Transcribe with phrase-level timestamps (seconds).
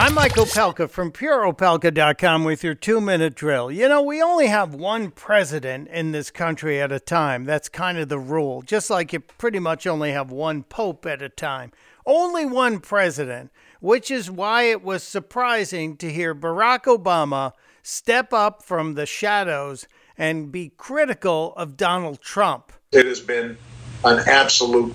[0.00, 3.68] I'm Michael Pelka from PureOpelka.com with your two minute drill.
[3.68, 7.44] You know, we only have one president in this country at a time.
[7.44, 8.62] That's kind of the rule.
[8.62, 11.72] Just like you pretty much only have one pope at a time.
[12.06, 13.50] Only one president,
[13.80, 17.50] which is why it was surprising to hear Barack Obama
[17.82, 22.72] step up from the shadows and be critical of Donald Trump.
[22.92, 23.58] It has been
[24.04, 24.94] an absolute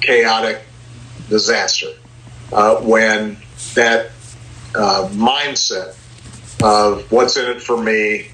[0.00, 0.62] chaotic
[1.28, 1.90] disaster
[2.50, 3.36] uh, when
[3.74, 4.10] that
[4.74, 5.96] uh, mindset
[6.62, 8.28] of what's in it for me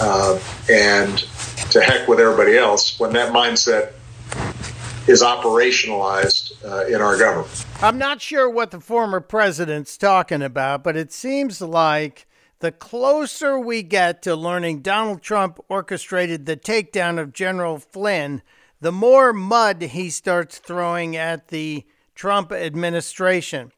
[0.00, 0.38] uh,
[0.70, 1.18] and
[1.70, 3.92] to heck with everybody else when that mindset
[5.08, 7.66] is operationalized uh, in our government.
[7.80, 12.26] I'm not sure what the former president's talking about, but it seems like
[12.60, 18.42] the closer we get to learning Donald Trump orchestrated the takedown of General Flynn,
[18.80, 23.72] the more mud he starts throwing at the Trump administration.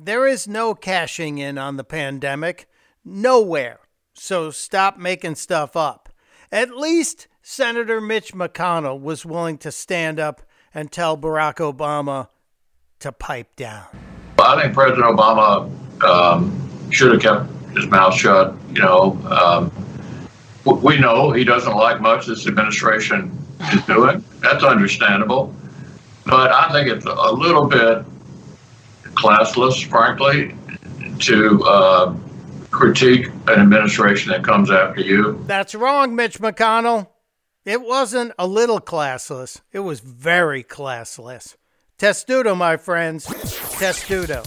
[0.00, 2.68] There is no cashing in on the pandemic,
[3.04, 3.80] nowhere.
[4.14, 6.08] So stop making stuff up.
[6.52, 12.28] At least Senator Mitch McConnell was willing to stand up and tell Barack Obama
[13.00, 13.86] to pipe down.
[14.38, 15.68] I think President Obama
[16.04, 18.54] um, should have kept his mouth shut.
[18.72, 19.72] You know, um,
[20.80, 23.36] we know he doesn't like much this administration
[23.72, 24.22] is doing.
[24.38, 25.52] That's understandable.
[26.24, 28.04] But I think it's a little bit
[29.18, 30.54] classless, frankly,
[31.20, 32.16] to uh,
[32.70, 35.42] critique an administration that comes after you.
[35.46, 37.08] That's wrong, Mitch McConnell.
[37.64, 41.56] It wasn't a little classless, it was very classless.
[41.98, 43.26] Testudo, my friends.
[43.78, 44.44] Testudo.